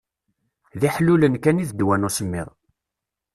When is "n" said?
1.97-2.07